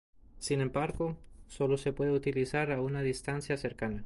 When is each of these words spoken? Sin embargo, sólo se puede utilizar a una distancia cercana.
Sin 0.39 0.61
embargo, 0.61 1.15
sólo 1.47 1.77
se 1.77 1.93
puede 1.93 2.09
utilizar 2.09 2.71
a 2.71 2.81
una 2.81 3.03
distancia 3.03 3.55
cercana. 3.55 3.99